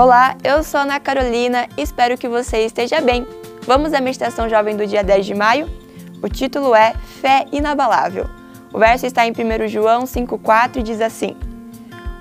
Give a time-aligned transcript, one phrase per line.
[0.00, 3.26] Olá, eu sou Ana Carolina, espero que você esteja bem.
[3.66, 5.68] Vamos à meditação jovem do dia 10 de maio?
[6.22, 8.24] O título é Fé Inabalável.
[8.72, 11.36] O verso está em 1 João 5,4 e diz assim: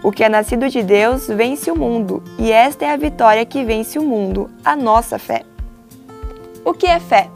[0.04, 3.64] O que é nascido de Deus vence o mundo, e esta é a vitória que
[3.64, 5.44] vence o mundo, a nossa fé.
[6.66, 7.30] O que é fé?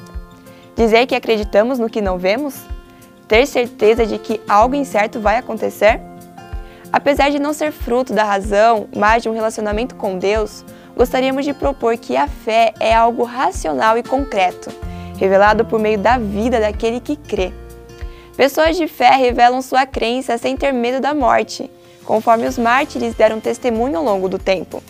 [0.76, 2.66] Dizer que acreditamos no que não vemos?
[3.30, 6.02] Ter certeza de que algo incerto vai acontecer?
[6.94, 10.64] Apesar de não ser fruto da razão, mas de um relacionamento com Deus,
[10.96, 14.70] gostaríamos de propor que a fé é algo racional e concreto,
[15.18, 17.52] revelado por meio da vida daquele que crê.
[18.38, 21.68] Pessoas de fé revelam sua crença sem ter medo da morte,
[22.06, 24.84] conforme os mártires deram testemunho ao longo do tempo.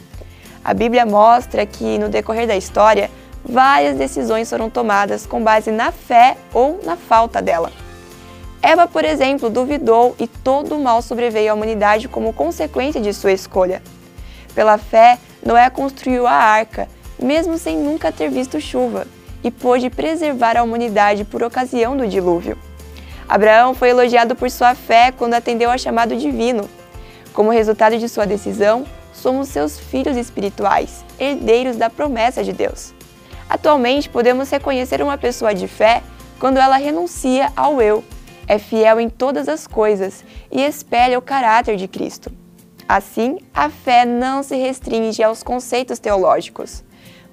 [0.61, 3.09] A Bíblia mostra que, no decorrer da história,
[3.45, 7.71] várias decisões foram tomadas com base na fé ou na falta dela.
[8.65, 13.33] Eva, por exemplo, duvidou e todo o mal sobreveio à humanidade como consequência de sua
[13.33, 13.83] escolha.
[14.55, 16.87] Pela fé, Noé construiu a arca,
[17.21, 19.05] mesmo sem nunca ter visto chuva,
[19.43, 22.57] e pôde preservar a humanidade por ocasião do dilúvio.
[23.27, 26.69] Abraão foi elogiado por sua fé quando atendeu ao chamado divino.
[27.33, 32.93] Como resultado de sua decisão, somos seus filhos espirituais, herdeiros da promessa de Deus.
[33.49, 36.01] Atualmente, podemos reconhecer uma pessoa de fé
[36.39, 38.01] quando ela renuncia ao eu
[38.47, 42.31] é fiel em todas as coisas e espelha o caráter de Cristo.
[42.87, 46.83] Assim, a fé não se restringe aos conceitos teológicos.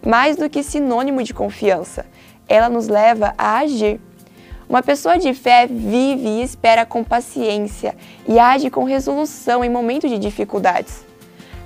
[0.04, 2.06] Mais do que sinônimo de confiança,
[2.48, 4.00] ela nos leva a agir.
[4.68, 10.08] Uma pessoa de fé vive e espera com paciência e age com resolução em momentos
[10.08, 11.04] de dificuldades.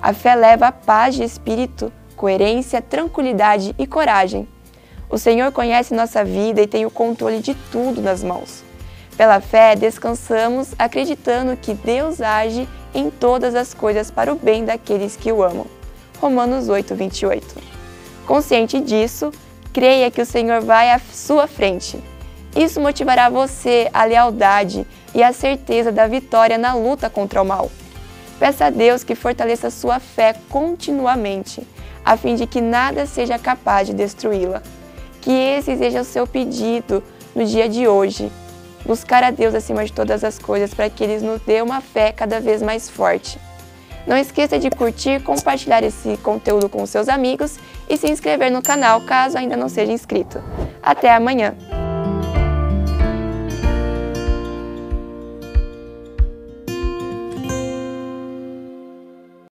[0.00, 4.48] A fé leva a paz de espírito, coerência, tranquilidade e coragem.
[5.08, 8.64] O Senhor conhece nossa vida e tem o controle de tudo nas mãos.
[9.16, 15.14] Pela fé, descansamos acreditando que Deus age em todas as coisas para o bem daqueles
[15.14, 15.66] que o amam.
[16.20, 17.46] Romanos 8, 28.
[18.26, 19.30] Consciente disso,
[19.72, 22.02] creia que o Senhor vai à sua frente.
[22.56, 27.70] Isso motivará você a lealdade e a certeza da vitória na luta contra o mal.
[28.38, 31.66] Peça a Deus que fortaleça sua fé continuamente,
[32.04, 34.62] a fim de que nada seja capaz de destruí-la.
[35.20, 37.02] Que esse seja o seu pedido
[37.34, 38.30] no dia de hoje
[38.84, 42.12] buscar a Deus acima de todas as coisas para que Ele nos dê uma fé
[42.12, 43.38] cada vez mais forte.
[44.06, 47.58] Não esqueça de curtir, compartilhar esse conteúdo com seus amigos
[47.88, 50.42] e se inscrever no canal caso ainda não seja inscrito.
[50.82, 51.54] Até amanhã!